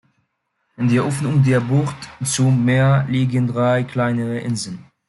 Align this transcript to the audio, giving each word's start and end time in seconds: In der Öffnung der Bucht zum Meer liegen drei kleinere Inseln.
In 0.77 0.87
der 0.87 1.03
Öffnung 1.05 1.43
der 1.43 1.59
Bucht 1.59 1.95
zum 2.23 2.65
Meer 2.65 3.05
liegen 3.07 3.45
drei 3.45 3.83
kleinere 3.83 4.39
Inseln. 4.39 4.85